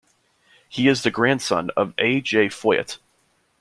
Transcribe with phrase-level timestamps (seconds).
[0.67, 2.21] He is the grandson of A.
[2.21, 2.47] J.
[2.47, 2.97] Foyt.